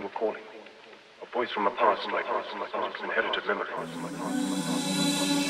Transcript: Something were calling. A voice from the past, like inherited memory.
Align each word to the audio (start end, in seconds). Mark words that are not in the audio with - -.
Something 0.00 0.14
were 0.14 0.18
calling. 0.18 0.42
A 1.22 1.26
voice 1.34 1.50
from 1.50 1.64
the 1.64 1.70
past, 1.70 2.10
like 2.12 2.24
inherited 3.02 3.46
memory. 3.46 5.49